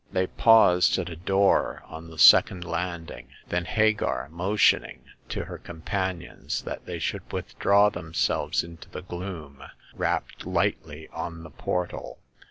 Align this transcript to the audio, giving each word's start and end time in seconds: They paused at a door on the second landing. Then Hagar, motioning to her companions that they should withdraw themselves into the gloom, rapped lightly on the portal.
They 0.11 0.25
paused 0.25 0.97
at 0.97 1.09
a 1.11 1.15
door 1.15 1.83
on 1.85 2.09
the 2.09 2.17
second 2.17 2.65
landing. 2.65 3.27
Then 3.49 3.65
Hagar, 3.65 4.29
motioning 4.29 5.03
to 5.29 5.43
her 5.45 5.59
companions 5.59 6.63
that 6.63 6.87
they 6.87 6.97
should 6.97 7.31
withdraw 7.31 7.89
themselves 7.89 8.63
into 8.63 8.89
the 8.89 9.03
gloom, 9.03 9.61
rapped 9.93 10.43
lightly 10.47 11.07
on 11.09 11.43
the 11.43 11.51
portal. 11.51 12.17